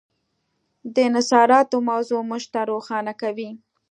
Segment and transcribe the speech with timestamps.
[0.93, 3.49] د انحصاراتو موضوع موږ ته روښانه کوي.